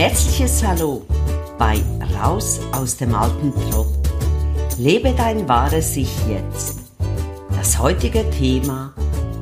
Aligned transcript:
herzliches 0.00 0.64
Hallo 0.64 1.02
bei 1.58 1.78
Raus 2.18 2.58
aus 2.72 2.96
dem 2.96 3.14
alten 3.14 3.52
Trott. 3.52 3.92
Lebe 4.78 5.12
dein 5.14 5.46
wahres 5.46 5.94
Ich 5.94 6.08
jetzt. 6.26 6.78
Das 7.50 7.78
heutige 7.78 8.24
Thema, 8.30 8.94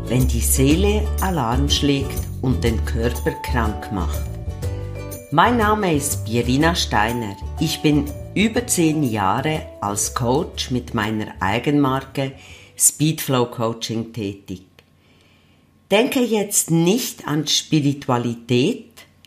wenn 0.08 0.26
die 0.26 0.40
Seele 0.40 1.06
Alarm 1.20 1.70
schlägt 1.70 2.18
und 2.42 2.64
den 2.64 2.84
Körper 2.84 3.30
krank 3.44 3.92
macht. 3.92 4.26
Mein 5.30 5.58
Name 5.58 5.94
ist 5.94 6.24
Birina 6.24 6.74
Steiner. 6.74 7.36
Ich 7.60 7.80
bin 7.80 8.06
über 8.34 8.66
zehn 8.66 9.04
Jahre 9.04 9.62
als 9.80 10.12
Coach 10.12 10.72
mit 10.72 10.92
meiner 10.92 11.34
Eigenmarke 11.38 12.32
Speedflow 12.76 13.46
Coaching 13.46 14.12
tätig. 14.12 14.64
Denke 15.88 16.18
jetzt 16.18 16.72
nicht 16.72 17.28
an 17.28 17.46
Spiritualität, 17.46 18.86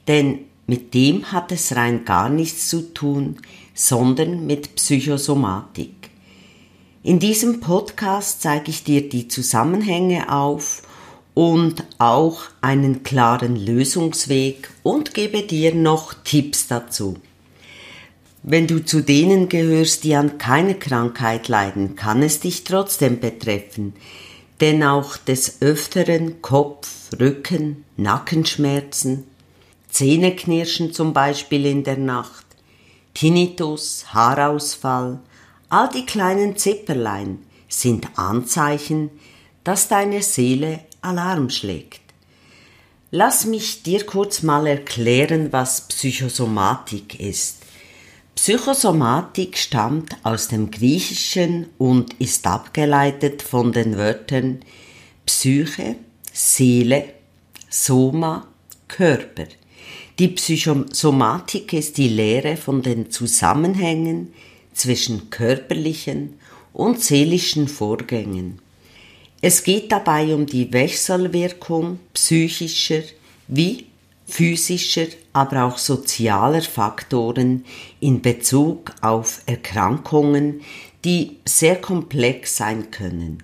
denn 0.09 0.50
mit 0.67 0.93
dem 0.93 1.31
hat 1.31 1.51
es 1.51 1.75
rein 1.75 2.05
gar 2.05 2.29
nichts 2.29 2.69
zu 2.69 2.93
tun, 2.93 3.37
sondern 3.73 4.45
mit 4.45 4.75
Psychosomatik. 4.75 6.09
In 7.03 7.19
diesem 7.19 7.59
Podcast 7.61 8.41
zeige 8.41 8.69
ich 8.69 8.83
dir 8.83 9.09
die 9.09 9.27
Zusammenhänge 9.27 10.31
auf 10.31 10.83
und 11.33 11.83
auch 11.97 12.43
einen 12.61 13.03
klaren 13.03 13.55
Lösungsweg 13.55 14.69
und 14.83 15.13
gebe 15.13 15.43
dir 15.43 15.73
noch 15.73 16.13
Tipps 16.23 16.67
dazu. 16.67 17.17
Wenn 18.43 18.67
du 18.67 18.83
zu 18.83 19.01
denen 19.01 19.49
gehörst, 19.49 20.03
die 20.03 20.15
an 20.15 20.37
keiner 20.37 20.73
Krankheit 20.73 21.47
leiden, 21.47 21.95
kann 21.95 22.23
es 22.23 22.39
dich 22.39 22.63
trotzdem 22.63 23.19
betreffen, 23.19 23.93
denn 24.61 24.83
auch 24.83 25.17
des 25.17 25.61
Öfteren 25.61 26.41
Kopf, 26.41 26.87
Rücken, 27.19 27.83
Nackenschmerzen, 27.97 29.25
Zähneknirschen 29.91 30.93
zum 30.93 31.13
Beispiel 31.13 31.65
in 31.65 31.83
der 31.83 31.97
Nacht, 31.97 32.45
Tinnitus, 33.13 34.05
Haarausfall, 34.13 35.19
all 35.69 35.89
die 35.89 36.05
kleinen 36.05 36.57
Zipperlein 36.57 37.39
sind 37.67 38.07
Anzeichen, 38.17 39.11
dass 39.63 39.89
deine 39.89 40.21
Seele 40.21 40.79
Alarm 41.01 41.49
schlägt. 41.49 42.01
Lass 43.11 43.45
mich 43.45 43.83
dir 43.83 44.05
kurz 44.05 44.41
mal 44.41 44.65
erklären, 44.65 45.51
was 45.51 45.81
Psychosomatik 45.81 47.19
ist. 47.19 47.57
Psychosomatik 48.35 49.57
stammt 49.57 50.15
aus 50.23 50.47
dem 50.47 50.71
Griechischen 50.71 51.67
und 51.77 52.13
ist 52.19 52.47
abgeleitet 52.47 53.41
von 53.41 53.73
den 53.73 53.97
Wörtern 53.97 54.61
Psyche, 55.25 55.97
Seele, 56.31 57.13
Soma, 57.69 58.47
Körper. 58.87 59.47
Die 60.19 60.27
Psychosomatik 60.27 61.73
ist 61.73 61.97
die 61.97 62.09
Lehre 62.09 62.57
von 62.57 62.81
den 62.81 63.09
Zusammenhängen 63.11 64.33
zwischen 64.73 65.29
körperlichen 65.29 66.35
und 66.73 67.01
seelischen 67.01 67.67
Vorgängen. 67.67 68.59
Es 69.41 69.63
geht 69.63 69.91
dabei 69.91 70.35
um 70.35 70.45
die 70.45 70.71
Wechselwirkung 70.71 71.99
psychischer 72.13 73.01
wie 73.47 73.85
physischer, 74.27 75.07
aber 75.33 75.65
auch 75.65 75.77
sozialer 75.77 76.61
Faktoren 76.61 77.65
in 77.99 78.21
Bezug 78.21 78.93
auf 79.01 79.41
Erkrankungen, 79.45 80.61
die 81.03 81.37
sehr 81.45 81.75
komplex 81.75 82.55
sein 82.57 82.91
können. 82.91 83.43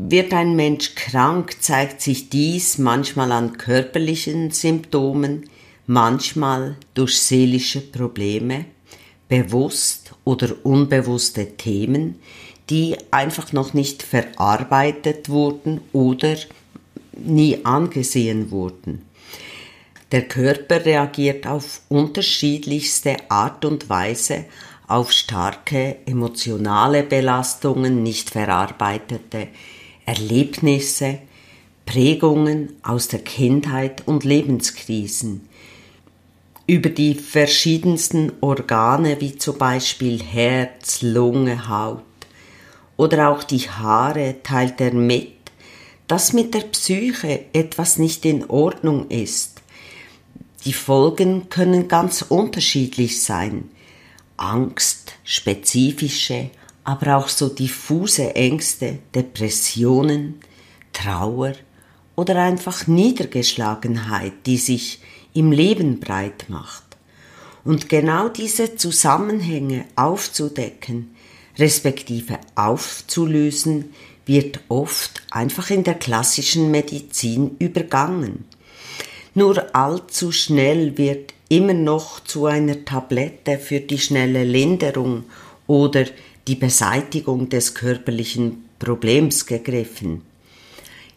Wird 0.00 0.32
ein 0.32 0.54
Mensch 0.54 0.94
krank, 0.94 1.56
zeigt 1.60 2.02
sich 2.02 2.30
dies 2.30 2.78
manchmal 2.78 3.32
an 3.32 3.58
körperlichen 3.58 4.52
Symptomen, 4.52 5.50
manchmal 5.88 6.76
durch 6.94 7.20
seelische 7.20 7.80
Probleme, 7.80 8.66
bewusst 9.28 10.12
oder 10.22 10.54
unbewusste 10.62 11.56
Themen, 11.56 12.20
die 12.70 12.96
einfach 13.10 13.52
noch 13.52 13.74
nicht 13.74 14.04
verarbeitet 14.04 15.30
wurden 15.30 15.80
oder 15.92 16.36
nie 17.16 17.64
angesehen 17.64 18.52
wurden. 18.52 19.02
Der 20.12 20.28
Körper 20.28 20.84
reagiert 20.84 21.44
auf 21.48 21.80
unterschiedlichste 21.88 23.16
Art 23.28 23.64
und 23.64 23.90
Weise 23.90 24.44
auf 24.86 25.10
starke 25.10 25.96
emotionale 26.06 27.02
Belastungen, 27.02 28.04
nicht 28.04 28.30
verarbeitete 28.30 29.48
Erlebnisse, 30.08 31.18
Prägungen 31.84 32.76
aus 32.82 33.08
der 33.08 33.18
Kindheit 33.18 34.08
und 34.08 34.24
Lebenskrisen. 34.24 35.46
Über 36.66 36.88
die 36.88 37.14
verschiedensten 37.14 38.32
Organe 38.40 39.20
wie 39.20 39.36
zum 39.36 39.58
Beispiel 39.58 40.22
Herz, 40.22 41.02
Lunge, 41.02 41.68
Haut 41.68 42.02
oder 42.96 43.28
auch 43.28 43.44
die 43.44 43.68
Haare 43.68 44.36
teilt 44.42 44.80
er 44.80 44.94
mit, 44.94 45.34
dass 46.06 46.32
mit 46.32 46.54
der 46.54 46.60
Psyche 46.60 47.44
etwas 47.52 47.98
nicht 47.98 48.24
in 48.24 48.48
Ordnung 48.48 49.10
ist. 49.10 49.60
Die 50.64 50.72
Folgen 50.72 51.50
können 51.50 51.86
ganz 51.86 52.22
unterschiedlich 52.22 53.22
sein. 53.22 53.68
Angst, 54.38 55.12
spezifische, 55.22 56.48
aber 56.88 57.18
auch 57.18 57.28
so 57.28 57.50
diffuse 57.50 58.34
Ängste, 58.34 59.00
Depressionen, 59.14 60.36
Trauer 60.94 61.52
oder 62.16 62.36
einfach 62.42 62.86
Niedergeschlagenheit, 62.86 64.32
die 64.46 64.56
sich 64.56 65.02
im 65.34 65.52
Leben 65.52 66.00
breit 66.00 66.46
macht. 66.48 66.84
Und 67.62 67.90
genau 67.90 68.30
diese 68.30 68.76
Zusammenhänge 68.76 69.84
aufzudecken, 69.96 71.14
respektive 71.58 72.38
aufzulösen, 72.54 73.90
wird 74.24 74.60
oft 74.68 75.20
einfach 75.30 75.68
in 75.68 75.84
der 75.84 75.96
klassischen 75.96 76.70
Medizin 76.70 77.56
übergangen. 77.58 78.46
Nur 79.34 79.76
allzu 79.76 80.32
schnell 80.32 80.96
wird 80.96 81.34
immer 81.50 81.74
noch 81.74 82.20
zu 82.20 82.46
einer 82.46 82.86
Tablette 82.86 83.58
für 83.58 83.80
die 83.80 83.98
schnelle 83.98 84.44
Linderung 84.44 85.24
oder 85.66 86.06
die 86.48 86.54
Beseitigung 86.54 87.48
des 87.48 87.74
körperlichen 87.74 88.64
Problems 88.78 89.46
gegriffen. 89.46 90.22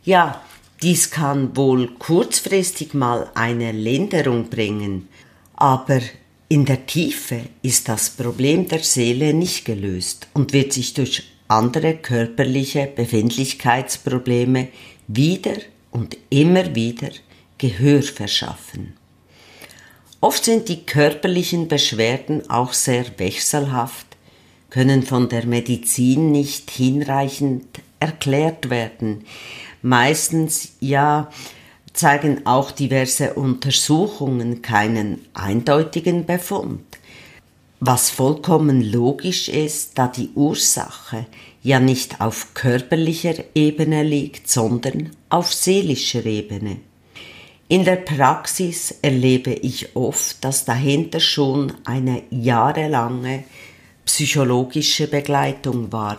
Ja, 0.04 0.42
dies 0.82 1.10
kann 1.10 1.56
wohl 1.56 1.90
kurzfristig 1.98 2.94
mal 2.94 3.30
eine 3.34 3.72
Linderung 3.72 4.50
bringen, 4.50 5.08
aber 5.56 6.02
in 6.50 6.66
der 6.66 6.86
Tiefe 6.86 7.42
ist 7.62 7.88
das 7.88 8.10
Problem 8.10 8.68
der 8.68 8.80
Seele 8.80 9.34
nicht 9.34 9.64
gelöst 9.64 10.28
und 10.34 10.54
wird 10.54 10.74
sich 10.74 10.94
durch 10.94 11.24
andere 11.48 11.96
körperliche 11.96 12.90
Befindlichkeitsprobleme 12.94 14.68
wieder 15.08 15.56
und 15.92 16.18
immer 16.30 16.76
wieder 16.76 17.10
Gehör 17.58 18.02
verschaffen. 18.02 18.94
Oft 20.20 20.46
sind 20.46 20.68
die 20.68 20.84
körperlichen 20.84 21.68
Beschwerden 21.68 22.50
auch 22.50 22.74
sehr 22.74 23.06
wechselhaft 23.18 24.11
können 24.72 25.04
von 25.04 25.30
der 25.30 25.46
Medizin 25.46 26.32
nicht 26.32 26.72
hinreichend 26.72 27.68
erklärt 28.00 28.72
werden. 28.72 29.26
Meistens 29.84 30.74
ja 30.80 31.30
zeigen 31.94 32.46
auch 32.46 32.72
diverse 32.72 33.34
Untersuchungen 33.34 34.62
keinen 34.62 35.26
eindeutigen 35.34 36.26
Befund. 36.26 36.82
Was 37.80 38.10
vollkommen 38.10 38.82
logisch 38.82 39.50
ist, 39.50 39.98
da 39.98 40.08
die 40.08 40.30
Ursache 40.36 41.26
ja 41.64 41.80
nicht 41.80 42.22
auf 42.22 42.54
körperlicher 42.54 43.36
Ebene 43.54 44.04
liegt, 44.04 44.50
sondern 44.50 45.12
auf 45.30 45.54
seelischer 45.54 46.26
Ebene. 46.26 46.78
In 47.68 47.86
der 47.86 47.98
Praxis 47.98 48.96
erlebe 49.02 49.52
ich 49.52 49.96
oft, 49.96 50.44
dass 50.44 50.66
dahinter 50.66 51.20
schon 51.20 51.74
eine 51.86 52.24
jahrelange 52.30 53.44
psychologische 54.06 55.08
Begleitung 55.08 55.92
war, 55.92 56.18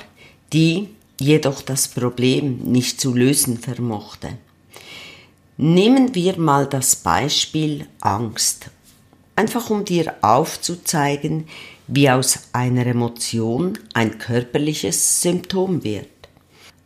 die 0.52 0.88
jedoch 1.20 1.62
das 1.62 1.88
Problem 1.88 2.58
nicht 2.58 3.00
zu 3.00 3.14
lösen 3.14 3.58
vermochte. 3.58 4.38
Nehmen 5.56 6.14
wir 6.14 6.38
mal 6.38 6.67
das 6.67 6.96
Beispiel 6.96 7.87
Angst, 8.00 8.70
einfach 9.37 9.70
um 9.70 9.84
dir 9.84 10.14
aufzuzeigen, 10.23 11.46
wie 11.87 12.11
aus 12.11 12.49
einer 12.52 12.87
Emotion 12.87 13.79
ein 13.93 14.19
körperliches 14.19 15.20
Symptom 15.20 15.85
wird. 15.85 16.08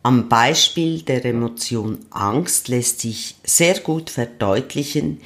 Am 0.03 0.29
Beispiel 0.29 1.01
der 1.01 1.25
Emotion 1.25 1.99
Angst 2.11 2.67
lässt 2.67 3.01
sich 3.01 3.35
sehr 3.43 3.79
gut 3.79 4.09
verdeutlichen, 4.09 5.21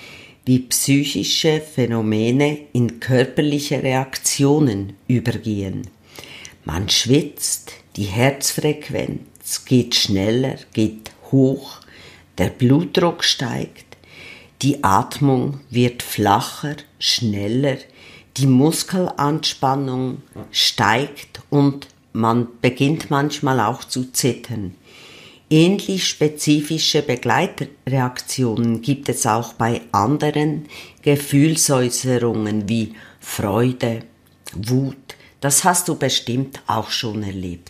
wie 0.46 0.60
psychische 0.60 1.62
Phänomene 1.62 2.60
in 2.74 3.00
körperliche 3.00 3.84
Reaktionen 3.84 4.94
übergehen. 5.08 5.88
Man 6.66 6.90
schwitzt, 6.90 7.74
die 7.96 8.04
Herzfrequenz 8.06 9.66
geht 9.66 9.96
schneller, 9.96 10.56
geht 10.74 11.12
hoch, 11.32 11.80
der 12.38 12.50
Blutdruck 12.50 13.24
steigt, 13.24 13.92
Die 14.62 14.84
Atmung 14.84 15.60
wird 15.72 16.04
flacher, 16.04 16.76
schneller, 17.00 17.78
die 18.38 18.46
Muskelanspannung 18.46 20.22
steigt 20.52 21.42
und 21.50 21.88
man 22.14 22.48
beginnt 22.62 23.10
manchmal 23.10 23.60
auch 23.60 23.84
zu 23.84 24.12
zittern. 24.12 24.76
Ähnlich 25.54 26.08
spezifische 26.08 27.02
Begleitreaktionen 27.02 28.82
gibt 28.82 29.10
es 29.10 29.26
auch 29.26 29.52
bei 29.52 29.82
anderen 29.92 30.70
Gefühlsäußerungen 31.02 32.70
wie 32.70 32.96
Freude, 33.20 34.04
Wut. 34.54 34.96
Das 35.42 35.66
hast 35.66 35.90
du 35.90 35.96
bestimmt 35.96 36.62
auch 36.68 36.90
schon 36.90 37.24
erlebt. 37.24 37.70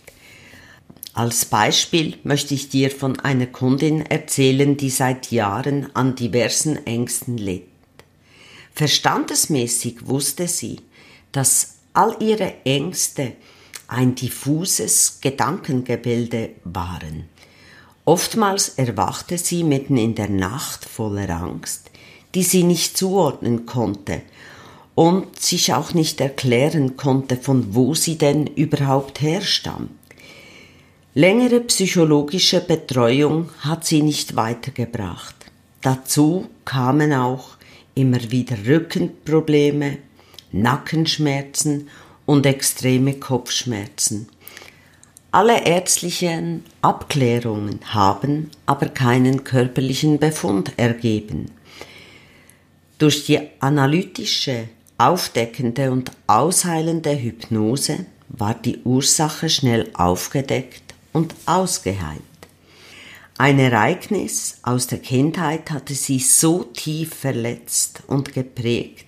Als 1.15 1.45
Beispiel 1.45 2.19
möchte 2.23 2.53
ich 2.53 2.69
dir 2.69 2.91
von 2.91 3.19
einer 3.19 3.47
Kundin 3.47 4.05
erzählen, 4.05 4.77
die 4.77 4.91
seit 4.91 5.31
Jahren 5.31 5.89
an 5.95 6.13
diversen 6.13 6.85
Ängsten 6.85 7.39
litt. 7.39 7.67
Verstandesmäßig 8.75 10.05
wusste 10.05 10.47
sie, 10.47 10.81
dass 11.31 11.77
all 11.93 12.15
ihre 12.19 12.63
Ängste 12.63 13.31
ein 13.87 14.13
diffuses 14.13 15.17
Gedankengebilde 15.19 16.51
waren. 16.63 17.27
Oftmals 18.05 18.69
erwachte 18.69 19.37
sie 19.37 19.63
mitten 19.63 19.97
in 19.97 20.15
der 20.15 20.29
Nacht 20.29 20.85
voller 20.85 21.29
Angst, 21.29 21.91
die 22.33 22.43
sie 22.43 22.63
nicht 22.63 22.97
zuordnen 22.97 23.65
konnte 23.65 24.21
und 24.95 25.39
sich 25.39 25.73
auch 25.73 25.93
nicht 25.93 26.19
erklären 26.19 26.97
konnte, 26.97 27.37
von 27.37 27.75
wo 27.75 27.93
sie 27.93 28.17
denn 28.17 28.47
überhaupt 28.47 29.21
herstammt. 29.21 29.91
Längere 31.13 31.59
psychologische 31.61 32.61
Betreuung 32.61 33.49
hat 33.59 33.85
sie 33.85 34.01
nicht 34.01 34.35
weitergebracht. 34.35 35.35
Dazu 35.81 36.47
kamen 36.63 37.13
auch 37.13 37.57
immer 37.95 38.31
wieder 38.31 38.55
Rückenprobleme, 38.65 39.97
Nackenschmerzen 40.53 41.89
und 42.25 42.45
extreme 42.45 43.15
Kopfschmerzen. 43.15 44.29
Alle 45.33 45.65
ärztlichen 45.65 46.65
Abklärungen 46.81 47.79
haben 47.85 48.51
aber 48.65 48.89
keinen 48.89 49.45
körperlichen 49.45 50.19
Befund 50.19 50.73
ergeben. 50.75 51.51
Durch 52.97 53.25
die 53.27 53.39
analytische, 53.61 54.67
aufdeckende 54.97 55.89
und 55.89 56.11
ausheilende 56.27 57.17
Hypnose 57.17 58.05
war 58.27 58.53
die 58.55 58.79
Ursache 58.83 59.49
schnell 59.49 59.89
aufgedeckt 59.93 60.93
und 61.13 61.33
ausgeheilt. 61.45 62.21
Ein 63.37 63.57
Ereignis 63.57 64.57
aus 64.63 64.87
der 64.87 64.99
Kindheit 64.99 65.71
hatte 65.71 65.93
sie 65.93 66.19
so 66.19 66.65
tief 66.65 67.15
verletzt 67.15 68.03
und 68.07 68.33
geprägt, 68.33 69.07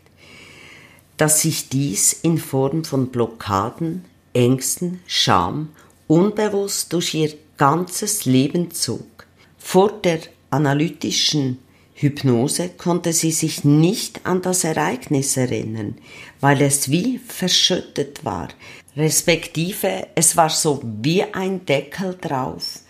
dass 1.17 1.41
sich 1.41 1.67
dies 1.67 2.13
in 2.13 2.37
Form 2.37 2.85
von 2.85 3.09
Blockaden, 3.09 4.05
Ängsten, 4.33 5.01
Scham 5.05 5.67
unbewusst 6.13 6.93
durch 6.93 7.15
ihr 7.15 7.33
ganzes 7.57 8.25
Leben 8.25 8.69
zog. 8.69 9.25
Vor 9.57 9.91
der 9.91 10.19
analytischen 10.51 11.57
Hypnose 11.95 12.69
konnte 12.69 13.13
sie 13.13 13.31
sich 13.31 13.63
nicht 13.63 14.23
an 14.23 14.43
das 14.43 14.63
Ereignis 14.63 15.37
erinnern, 15.37 15.95
weil 16.39 16.61
es 16.61 16.91
wie 16.91 17.17
verschüttet 17.17 18.23
war, 18.23 18.49
respektive 18.95 20.05
es 20.13 20.37
war 20.37 20.51
so 20.51 20.83
wie 21.01 21.23
ein 21.23 21.65
Deckel 21.65 22.15
drauf, 22.21 22.81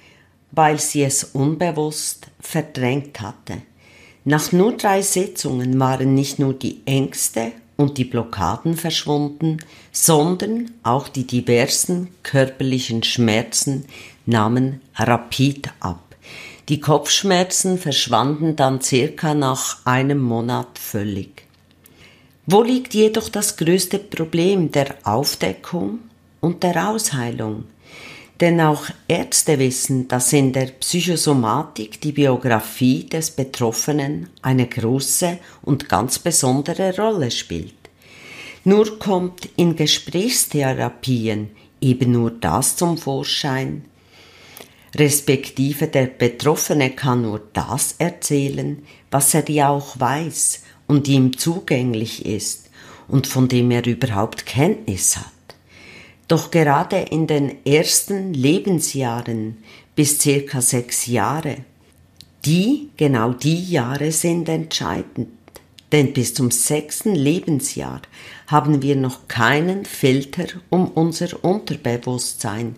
weil 0.52 0.78
sie 0.78 1.04
es 1.04 1.24
unbewusst 1.24 2.28
verdrängt 2.42 3.22
hatte. 3.22 3.62
Nach 4.26 4.52
nur 4.52 4.76
drei 4.76 5.02
Sitzungen 5.02 5.80
waren 5.80 6.14
nicht 6.14 6.40
nur 6.40 6.54
die 6.54 6.82
Ängste 6.86 7.54
und 7.76 7.98
die 7.98 8.06
Blockaden 8.06 8.76
verschwunden, 8.76 9.58
sondern 9.92 10.72
auch 10.84 11.08
die 11.08 11.26
diversen 11.26 12.10
körperlichen 12.24 13.04
Schmerzen 13.04 13.86
nahmen 14.26 14.82
rapid 14.96 15.70
ab. 15.80 16.16
Die 16.70 16.80
Kopfschmerzen 16.80 17.78
verschwanden 17.78 18.56
dann 18.56 18.82
circa 18.82 19.34
nach 19.34 19.86
einem 19.86 20.22
Monat 20.22 20.80
völlig. 20.80 21.44
Wo 22.46 22.62
liegt 22.62 22.94
jedoch 22.94 23.30
das 23.30 23.58
größte 23.58 24.00
Problem 24.00 24.72
der 24.72 24.96
Aufdeckung 25.04 26.00
und 26.40 26.64
der 26.64 26.90
Ausheilung? 26.90 27.66
Denn 28.40 28.60
auch 28.60 28.86
Ärzte 29.08 29.60
wissen, 29.60 30.08
dass 30.08 30.34
in 30.34 30.54
der 30.54 30.66
Psychosomatik 30.66 32.02
die 32.02 32.12
Biografie 32.12 33.06
des 33.06 33.32
Betroffenen 33.32 34.30
eine 34.42 34.68
große 34.68 35.38
und 35.62 35.88
ganz 35.88 36.20
besondere 36.20 36.96
Rolle 36.98 37.32
spielt. 37.32 37.76
Nur 38.64 38.98
kommt 38.98 39.50
in 39.56 39.76
Gesprächstherapien 39.76 41.50
eben 41.80 42.12
nur 42.12 42.32
das 42.32 42.76
zum 42.76 42.98
Vorschein, 42.98 43.84
respektive 44.96 45.88
der 45.88 46.06
Betroffene 46.06 46.92
kann 46.92 47.24
nur 47.24 47.42
das 47.54 47.96
erzählen, 47.98 48.84
was 49.12 49.34
er 49.34 49.50
ja 49.50 49.70
auch 49.70 50.00
weiß 50.00 50.62
und 50.88 51.08
ihm 51.08 51.38
zugänglich 51.38 52.26
ist 52.26 52.70
und 53.08 53.28
von 53.28 53.48
dem 53.48 53.72
er 53.72 53.86
überhaupt 53.86 54.46
Kenntnis 54.46 55.18
hat. 55.18 55.33
Doch 56.28 56.52
gerade 56.52 56.98
in 56.98 57.28
den 57.28 57.66
ersten 57.66 58.34
Lebensjahren 58.34 59.58
bis 59.96 60.20
circa 60.20 60.62
sechs 60.62 61.06
Jahre, 61.06 61.58
die, 62.46 62.90
genau 62.98 63.34
die 63.34 63.64
Jahre 63.70 64.12
sind 64.12 64.50
entscheidend. 64.50 65.30
Denn 65.92 66.14
bis 66.14 66.34
zum 66.34 66.50
sechsten 66.50 67.14
Lebensjahr 67.14 68.02
haben 68.48 68.82
wir 68.82 68.96
noch 68.96 69.28
keinen 69.28 69.86
Filter 69.86 70.46
um 70.70 70.88
unser 70.88 71.44
Unterbewusstsein, 71.44 72.76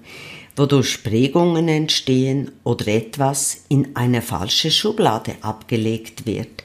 wodurch 0.55 1.03
Prägungen 1.03 1.67
entstehen 1.67 2.51
oder 2.63 2.87
etwas 2.87 3.63
in 3.69 3.95
eine 3.95 4.21
falsche 4.21 4.69
Schublade 4.69 5.35
abgelegt 5.41 6.25
wird, 6.25 6.63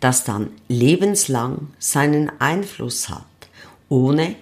das 0.00 0.24
dann 0.24 0.50
lebenslang 0.68 1.68
seinen 1.78 2.30
Einfluss 2.40 3.08
hat, 3.08 3.26
ohne 3.88 4.36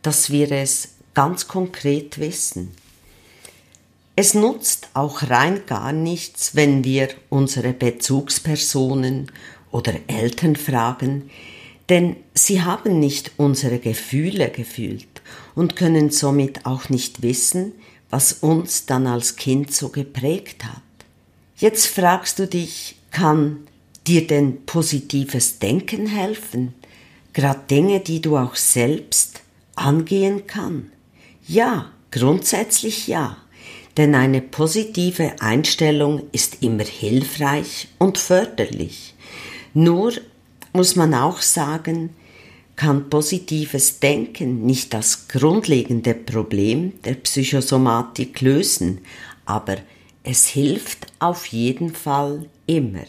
dass 0.00 0.30
wir 0.30 0.50
es 0.52 0.93
ganz 1.14 1.48
konkret 1.48 2.18
wissen. 2.18 2.72
Es 4.16 4.34
nutzt 4.34 4.88
auch 4.94 5.28
rein 5.28 5.62
gar 5.66 5.92
nichts, 5.92 6.54
wenn 6.54 6.84
wir 6.84 7.08
unsere 7.30 7.72
Bezugspersonen 7.72 9.32
oder 9.72 9.94
Eltern 10.06 10.54
fragen, 10.54 11.30
denn 11.88 12.16
sie 12.32 12.62
haben 12.62 13.00
nicht 13.00 13.32
unsere 13.36 13.78
Gefühle 13.78 14.50
gefühlt 14.50 15.22
und 15.54 15.74
können 15.74 16.10
somit 16.10 16.64
auch 16.64 16.88
nicht 16.88 17.22
wissen, 17.22 17.72
was 18.08 18.32
uns 18.34 18.86
dann 18.86 19.08
als 19.08 19.34
Kind 19.36 19.74
so 19.74 19.88
geprägt 19.88 20.64
hat. 20.64 20.82
Jetzt 21.56 21.86
fragst 21.86 22.38
du 22.38 22.46
dich, 22.46 22.96
kann 23.10 23.66
dir 24.06 24.26
denn 24.26 24.64
positives 24.64 25.58
Denken 25.58 26.06
helfen? 26.06 26.74
Gerade 27.32 27.60
Dinge, 27.68 28.00
die 28.00 28.20
du 28.20 28.36
auch 28.36 28.54
selbst 28.54 29.40
angehen 29.74 30.46
kann? 30.46 30.92
Ja, 31.46 31.90
grundsätzlich 32.10 33.06
ja. 33.06 33.36
Denn 33.96 34.14
eine 34.14 34.40
positive 34.40 35.34
Einstellung 35.40 36.22
ist 36.32 36.62
immer 36.62 36.84
hilfreich 36.84 37.88
und 37.98 38.18
förderlich. 38.18 39.14
Nur 39.72 40.12
muss 40.72 40.96
man 40.96 41.14
auch 41.14 41.40
sagen, 41.40 42.10
kann 42.76 43.08
positives 43.08 44.00
Denken 44.00 44.66
nicht 44.66 44.92
das 44.94 45.28
grundlegende 45.28 46.14
Problem 46.14 46.92
der 47.04 47.14
Psychosomatik 47.14 48.40
lösen, 48.40 48.98
aber 49.44 49.76
es 50.24 50.48
hilft 50.48 51.06
auf 51.20 51.46
jeden 51.46 51.94
Fall 51.94 52.46
immer. 52.66 53.04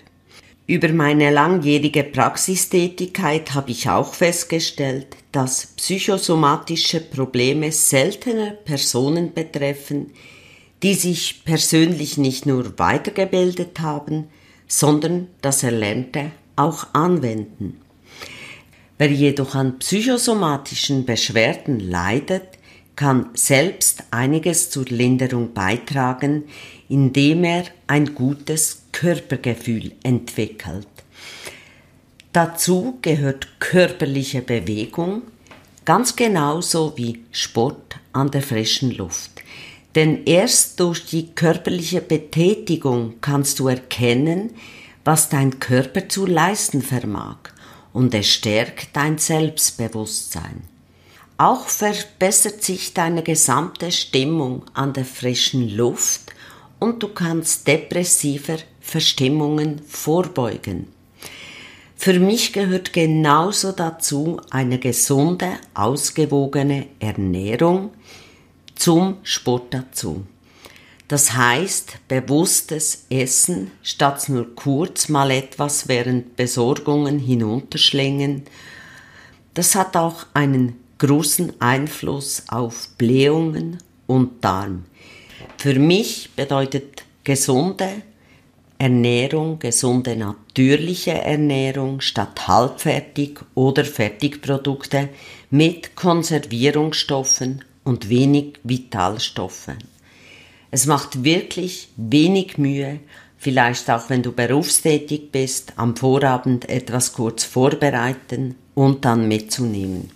Über 0.67 0.89
meine 0.89 1.31
langjährige 1.31 2.03
Praxistätigkeit 2.03 3.53
habe 3.53 3.71
ich 3.71 3.89
auch 3.89 4.13
festgestellt, 4.13 5.07
dass 5.35 5.67
psychosomatische 5.75 7.01
Probleme 7.01 7.69
seltener 7.73 8.51
Personen 8.51 9.33
betreffen, 9.33 10.11
die 10.81 10.93
sich 10.93 11.43
persönlich 11.43 12.17
nicht 12.17 12.45
nur 12.45 12.79
weitergebildet 12.79 13.81
haben, 13.81 14.29
sondern 14.65 15.27
das 15.41 15.63
Erlernte 15.63 16.31
auch 16.55 16.87
anwenden. 16.93 17.81
Wer 18.97 19.11
jedoch 19.11 19.55
an 19.55 19.77
psychosomatischen 19.79 21.05
Beschwerden 21.05 21.81
leidet, 21.81 22.47
kann 22.95 23.31
selbst 23.33 24.05
einiges 24.11 24.69
zur 24.69 24.85
Linderung 24.85 25.53
beitragen, 25.53 26.45
indem 26.87 27.43
er 27.43 27.65
ein 27.87 28.15
gutes 28.15 28.83
Körpergefühl 28.93 29.91
entwickelt. 30.01 30.87
Dazu 32.35 32.97
gehört 33.01 33.47
körperliche 33.61 34.41
Bewegung, 34.41 35.21
ganz 35.85 36.17
genauso 36.17 36.91
wie 36.97 37.23
Sport 37.31 37.95
an 38.11 38.29
der 38.29 38.41
frischen 38.41 38.91
Luft. 38.91 39.41
Denn 39.95 40.25
erst 40.25 40.81
durch 40.81 41.05
die 41.05 41.33
körperliche 41.33 42.01
Betätigung 42.01 43.13
kannst 43.21 43.59
du 43.59 43.69
erkennen, 43.69 44.49
was 45.05 45.29
dein 45.29 45.61
Körper 45.61 46.09
zu 46.09 46.25
leisten 46.25 46.81
vermag 46.81 47.37
und 47.93 48.13
es 48.13 48.27
stärkt 48.27 48.89
dein 48.97 49.17
Selbstbewusstsein. 49.17 50.63
Auch 51.37 51.69
verbessert 51.69 52.61
sich 52.61 52.93
deine 52.93 53.23
gesamte 53.23 53.93
Stimmung 53.93 54.65
an 54.73 54.91
der 54.91 55.05
frischen 55.05 55.73
Luft 55.73 56.33
und 56.81 57.01
du 57.01 57.07
kannst 57.07 57.65
depressiver 57.65 58.57
Verstimmungen 58.81 59.79
vorbeugen. 59.87 60.94
Für 62.05 62.19
mich 62.19 62.53
gehört 62.53 62.93
genauso 62.93 63.71
dazu 63.71 64.39
eine 64.51 64.77
gesunde, 64.77 65.53
ausgewogene 65.73 66.85
Ernährung 66.99 67.89
zum 68.75 69.17
Sport 69.23 69.73
dazu. 69.73 70.23
Das 71.07 71.33
heißt, 71.33 71.97
bewusstes 72.07 73.07
Essen 73.09 73.71
statt 73.81 74.29
nur 74.29 74.53
kurz 74.53 75.09
mal 75.09 75.31
etwas 75.31 75.87
während 75.87 76.35
Besorgungen 76.35 77.17
hinunterschlingen. 77.17 78.43
Das 79.55 79.73
hat 79.73 79.97
auch 79.97 80.27
einen 80.35 80.75
großen 80.99 81.59
Einfluss 81.59 82.43
auf 82.49 82.87
Blähungen 82.99 83.79
und 84.05 84.43
Darm. 84.43 84.85
Für 85.57 85.79
mich 85.79 86.29
bedeutet 86.35 87.03
gesunde 87.23 87.89
Ernährung, 88.77 89.57
gesunde 89.57 90.15
natürliche 90.55 91.11
Ernährung 91.11 91.99
statt 91.99 92.47
halbfertig 92.47 93.39
oder 93.55 93.83
Fertigprodukte 93.83 95.09
mit 95.49 95.97
Konservierungsstoffen 95.97 97.65
und 97.83 98.07
wenig 98.07 98.59
Vitalstoffen. 98.63 99.75
Es 100.71 100.85
macht 100.85 101.25
wirklich 101.25 101.89
wenig 101.97 102.57
Mühe, 102.57 103.01
vielleicht 103.37 103.89
auch 103.89 104.09
wenn 104.09 104.23
du 104.23 104.31
berufstätig 104.31 105.29
bist, 105.33 105.73
am 105.75 105.97
Vorabend 105.97 106.69
etwas 106.69 107.11
kurz 107.11 107.43
vorbereiten 107.43 108.55
und 108.75 109.03
dann 109.03 109.27
mitzunehmen. 109.27 110.09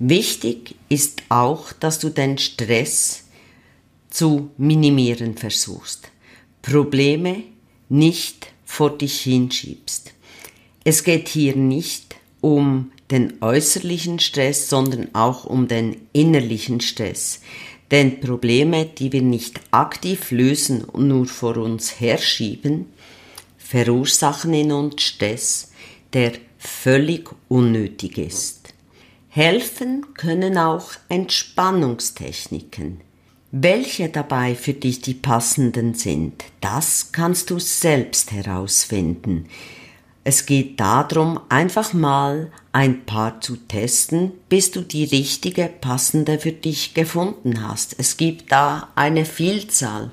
Wichtig 0.00 0.74
ist 0.88 1.22
auch, 1.28 1.72
dass 1.72 2.00
du 2.00 2.08
den 2.08 2.38
Stress 2.38 3.22
zu 4.10 4.50
minimieren 4.56 5.36
versuchst. 5.36 6.10
Probleme 6.60 7.44
nicht 7.88 8.53
vor 8.74 8.98
dich 8.98 9.20
hinschiebst. 9.20 10.12
Es 10.82 11.04
geht 11.04 11.28
hier 11.28 11.54
nicht 11.54 12.16
um 12.40 12.90
den 13.08 13.40
äußerlichen 13.40 14.18
Stress, 14.18 14.68
sondern 14.68 15.14
auch 15.14 15.44
um 15.44 15.68
den 15.68 16.08
innerlichen 16.12 16.80
Stress. 16.80 17.40
Denn 17.92 18.18
Probleme, 18.18 18.84
die 18.86 19.12
wir 19.12 19.22
nicht 19.22 19.60
aktiv 19.70 20.32
lösen 20.32 20.82
und 20.82 21.06
nur 21.06 21.26
vor 21.26 21.56
uns 21.56 22.00
herschieben, 22.00 22.86
verursachen 23.58 24.52
in 24.52 24.72
uns 24.72 25.02
Stress, 25.02 25.70
der 26.12 26.32
völlig 26.58 27.30
unnötig 27.48 28.18
ist. 28.18 28.74
Helfen 29.28 30.14
können 30.14 30.58
auch 30.58 30.90
Entspannungstechniken. 31.08 33.02
Welche 33.56 34.08
dabei 34.08 34.56
für 34.56 34.72
dich 34.72 35.00
die 35.00 35.14
passenden 35.14 35.94
sind, 35.94 36.42
das 36.60 37.12
kannst 37.12 37.50
du 37.50 37.60
selbst 37.60 38.32
herausfinden. 38.32 39.46
Es 40.24 40.44
geht 40.44 40.80
darum, 40.80 41.38
einfach 41.50 41.92
mal 41.92 42.50
ein 42.72 43.06
paar 43.06 43.40
zu 43.40 43.54
testen, 43.54 44.32
bis 44.48 44.72
du 44.72 44.80
die 44.80 45.04
richtige, 45.04 45.70
passende 45.80 46.40
für 46.40 46.50
dich 46.50 46.94
gefunden 46.94 47.62
hast. 47.64 47.94
Es 47.96 48.16
gibt 48.16 48.50
da 48.50 48.88
eine 48.96 49.24
Vielzahl. 49.24 50.10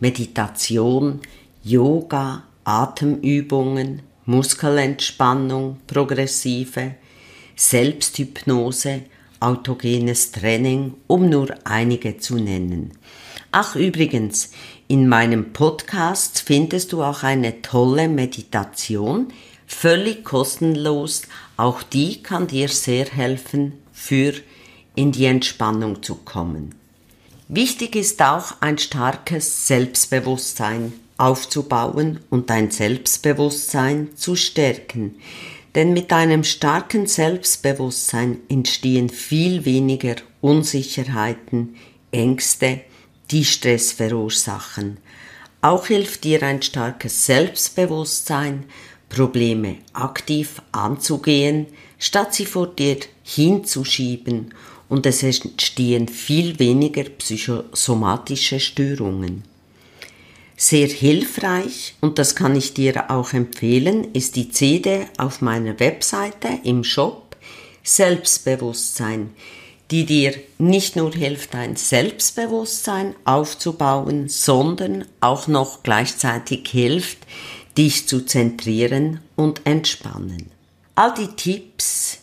Meditation, 0.00 1.20
Yoga, 1.62 2.42
Atemübungen, 2.64 4.02
Muskelentspannung, 4.24 5.76
progressive, 5.86 6.96
Selbsthypnose, 7.54 9.02
autogenes 9.40 10.32
Training, 10.32 10.94
um 11.06 11.28
nur 11.28 11.54
einige 11.64 12.18
zu 12.18 12.36
nennen. 12.36 12.92
Ach 13.52 13.76
übrigens, 13.76 14.50
in 14.88 15.08
meinem 15.08 15.52
Podcast 15.52 16.42
findest 16.44 16.92
du 16.92 17.02
auch 17.02 17.22
eine 17.22 17.62
tolle 17.62 18.08
Meditation, 18.08 19.28
völlig 19.66 20.24
kostenlos. 20.24 21.22
Auch 21.56 21.82
die 21.82 22.22
kann 22.22 22.46
dir 22.46 22.68
sehr 22.68 23.06
helfen, 23.06 23.72
für 23.92 24.34
in 24.94 25.12
die 25.12 25.24
Entspannung 25.24 26.02
zu 26.02 26.16
kommen. 26.16 26.74
Wichtig 27.48 27.96
ist 27.96 28.20
auch 28.22 28.56
ein 28.60 28.78
starkes 28.78 29.66
Selbstbewusstsein 29.66 30.92
aufzubauen 31.18 32.20
und 32.28 32.50
dein 32.50 32.70
Selbstbewusstsein 32.70 34.16
zu 34.16 34.36
stärken. 34.36 35.16
Denn 35.76 35.92
mit 35.92 36.10
einem 36.10 36.42
starken 36.42 37.06
Selbstbewusstsein 37.06 38.38
entstehen 38.48 39.10
viel 39.10 39.66
weniger 39.66 40.16
Unsicherheiten, 40.40 41.76
Ängste, 42.10 42.80
die 43.30 43.44
Stress 43.44 43.92
verursachen. 43.92 44.96
Auch 45.60 45.86
hilft 45.86 46.24
dir 46.24 46.42
ein 46.42 46.62
starkes 46.62 47.26
Selbstbewusstsein, 47.26 48.64
Probleme 49.10 49.76
aktiv 49.92 50.62
anzugehen, 50.72 51.66
statt 51.98 52.34
sie 52.34 52.46
vor 52.46 52.68
dir 52.68 52.96
hinzuschieben 53.22 54.54
und 54.88 55.04
es 55.04 55.22
entstehen 55.22 56.08
viel 56.08 56.58
weniger 56.58 57.04
psychosomatische 57.04 58.60
Störungen. 58.60 59.44
Sehr 60.56 60.88
hilfreich, 60.88 61.94
und 62.00 62.18
das 62.18 62.34
kann 62.34 62.56
ich 62.56 62.72
dir 62.72 63.10
auch 63.10 63.32
empfehlen, 63.32 64.12
ist 64.14 64.36
die 64.36 64.50
CD 64.50 65.06
auf 65.18 65.42
meiner 65.42 65.78
Webseite 65.78 66.48
im 66.64 66.82
Shop 66.82 67.36
Selbstbewusstsein 67.82 69.30
die 69.90 70.04
dir 70.04 70.34
nicht 70.58 70.96
nur 70.96 71.12
hilft, 71.12 71.54
dein 71.54 71.76
Selbstbewusstsein 71.76 73.14
aufzubauen, 73.24 74.28
sondern 74.28 75.04
auch 75.20 75.46
noch 75.46 75.82
gleichzeitig 75.82 76.68
hilft, 76.68 77.18
dich 77.78 78.08
zu 78.08 78.22
zentrieren 78.22 79.20
und 79.36 79.60
entspannen. 79.64 80.50
All 80.94 81.14
die 81.14 81.28
Tipps, 81.36 82.18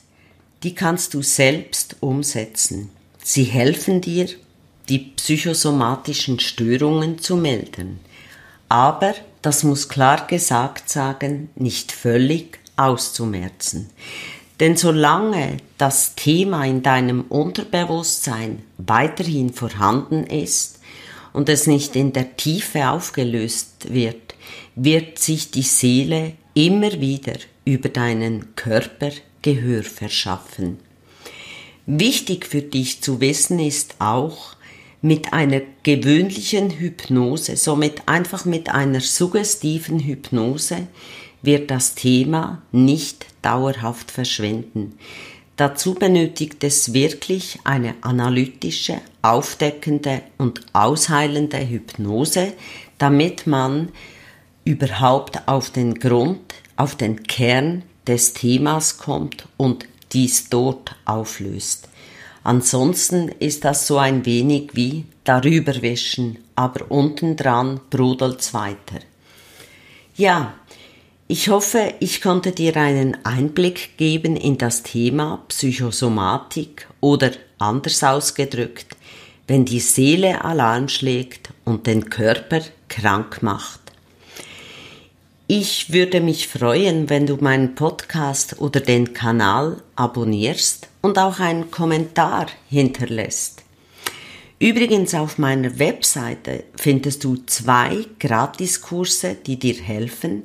die 0.63 0.75
kannst 0.75 1.13
du 1.13 1.21
selbst 1.21 1.97
umsetzen. 1.99 2.89
Sie 3.23 3.43
helfen 3.43 4.01
dir, 4.01 4.27
die 4.89 4.99
psychosomatischen 4.99 6.39
Störungen 6.39 7.19
zu 7.19 7.37
melden. 7.37 7.99
Aber, 8.73 9.13
das 9.43 9.63
muss 9.63 9.87
klar 9.87 10.25
gesagt 10.25 10.89
sagen, 10.89 11.51
nicht 11.53 11.91
völlig 11.91 12.57
auszumerzen. 12.75 13.91
Denn 14.59 14.77
solange 14.77 15.57
das 15.77 16.15
Thema 16.15 16.65
in 16.65 16.81
deinem 16.81 17.21
Unterbewusstsein 17.21 18.63
weiterhin 18.79 19.53
vorhanden 19.53 20.23
ist 20.23 20.79
und 21.33 21.49
es 21.49 21.67
nicht 21.67 21.95
in 21.95 22.13
der 22.13 22.35
Tiefe 22.35 22.89
aufgelöst 22.89 23.93
wird, 23.93 24.33
wird 24.73 25.19
sich 25.19 25.51
die 25.51 25.61
Seele 25.61 26.33
immer 26.55 26.93
wieder 26.99 27.37
über 27.65 27.89
deinen 27.89 28.55
Körper 28.55 29.11
Gehör 29.43 29.83
verschaffen. 29.83 30.79
Wichtig 31.85 32.47
für 32.47 32.63
dich 32.63 33.03
zu 33.03 33.21
wissen 33.21 33.59
ist 33.59 33.97
auch, 33.99 34.55
mit 35.03 35.33
einer 35.33 35.61
gewöhnlichen 35.83 36.71
Hypnose, 36.71 37.57
somit 37.57 38.07
einfach 38.07 38.45
mit 38.45 38.69
einer 38.69 39.01
suggestiven 39.01 39.99
Hypnose, 39.99 40.87
wird 41.41 41.69
das 41.69 41.93
Thema 41.93 42.61
nicht 42.71 43.25
dauerhaft 43.41 44.11
verschwinden. 44.11 44.97
Dazu 45.57 45.93
benötigt 45.93 46.63
es 46.63 46.93
wirklich 46.93 47.59
eine 47.65 47.95
analytische, 47.99 49.01
aufdeckende 49.21 50.21
und 50.37 50.61
ausheilende 50.71 51.59
Hypnose, 51.59 52.53
damit 52.97 53.45
man 53.45 53.89
überhaupt 54.63 55.49
auf 55.49 55.69
den 55.69 55.95
Grund, 55.95 56.53
auf 56.77 56.95
den 56.95 57.23
Kern 57.23 57.83
des 58.07 58.31
Themas 58.31 58.97
kommt 58.99 59.49
und 59.57 59.85
dies 60.13 60.49
dort 60.49 60.95
auflöst. 61.03 61.89
Ansonsten 62.43 63.29
ist 63.29 63.63
das 63.63 63.87
so 63.87 63.97
ein 63.97 64.25
wenig 64.25 64.71
wie 64.73 65.05
darüber 65.23 65.81
wischen, 65.81 66.39
aber 66.55 66.91
unten 66.91 67.35
dran 67.35 67.79
brudelt's 67.89 68.53
weiter. 68.53 68.99
Ja, 70.15 70.53
ich 71.27 71.49
hoffe, 71.49 71.93
ich 71.99 72.21
konnte 72.21 72.51
dir 72.51 72.75
einen 72.75 73.17
Einblick 73.25 73.97
geben 73.97 74.35
in 74.35 74.57
das 74.57 74.83
Thema 74.83 75.43
Psychosomatik 75.47 76.87
oder 76.99 77.31
anders 77.57 78.03
ausgedrückt, 78.03 78.97
wenn 79.47 79.63
die 79.65 79.79
Seele 79.79 80.43
Alarm 80.43 80.89
schlägt 80.89 81.49
und 81.63 81.87
den 81.87 82.09
Körper 82.09 82.61
krank 82.89 83.41
macht. 83.41 83.82
Ich 85.47 85.91
würde 85.91 86.21
mich 86.21 86.47
freuen, 86.47 87.09
wenn 87.09 87.25
du 87.25 87.35
meinen 87.35 87.75
Podcast 87.75 88.61
oder 88.61 88.79
den 88.79 89.13
Kanal 89.13 89.83
abonnierst 89.97 90.87
und 91.01 91.17
auch 91.17 91.39
einen 91.41 91.69
Kommentar 91.69 92.47
hinterlässt. 92.69 93.61
Übrigens 94.57 95.13
auf 95.13 95.37
meiner 95.37 95.77
Webseite 95.79 96.63
findest 96.77 97.25
du 97.25 97.35
zwei 97.45 98.05
Gratiskurse, 98.21 99.35
die 99.35 99.59
dir 99.59 99.75
helfen, 99.75 100.43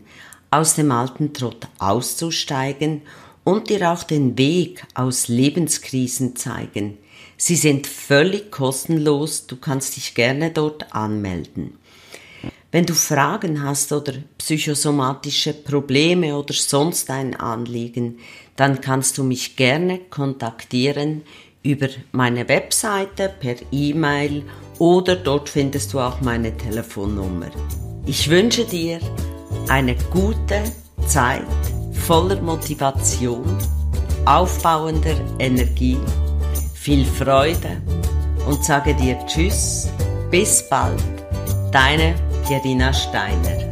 aus 0.51 0.75
dem 0.75 0.91
alten 0.91 1.33
Trott 1.33 1.69
auszusteigen 1.79 3.03
und 3.45 3.71
dir 3.71 3.93
auch 3.93 4.03
den 4.03 4.37
Weg 4.37 4.85
aus 4.95 5.29
Lebenskrisen 5.29 6.35
zeigen. 6.35 6.99
Sie 7.37 7.55
sind 7.55 7.87
völlig 7.87 8.51
kostenlos, 8.51 9.47
du 9.47 9.55
kannst 9.57 9.97
dich 9.97 10.17
gerne 10.17 10.51
dort 10.51 10.93
anmelden. 10.93 11.78
Wenn 12.71 12.85
du 12.85 12.93
Fragen 12.93 13.63
hast 13.63 13.93
oder 13.93 14.13
psychosomatische 14.37 15.55
Probleme 15.55 16.37
oder 16.37 16.53
sonst 16.53 17.09
ein 17.09 17.35
Anliegen, 17.35 18.19
dann 18.57 18.83
kannst 18.83 19.17
du 19.17 19.25
mich 19.25 19.57
gerne 19.57 20.01
kontaktieren 20.11 21.23
über 21.63 21.89
meine 22.13 22.47
Webseite, 22.47 23.33
per 23.41 23.57
E-Mail 23.73 24.43
oder 24.79 25.17
dort 25.17 25.49
findest 25.49 25.95
du 25.95 26.01
auch 26.01 26.21
meine 26.21 26.55
Telefonnummer. 26.59 27.49
Ich 28.05 28.29
wünsche 28.29 28.67
dir 28.67 29.01
eine 29.69 29.97
gute 30.13 30.63
Zeit 31.07 31.47
voller 32.07 32.41
Motivation, 32.43 33.47
aufbauender 34.27 35.17
Energie, 35.39 35.99
viel 36.75 37.07
Freude 37.07 37.81
und 38.47 38.63
sage 38.63 38.95
dir 38.95 39.19
Tschüss, 39.27 39.89
bis 40.31 40.69
bald, 40.69 41.03
deine 41.73 42.28
Gerina 42.47 42.93
Steiner. 42.93 43.68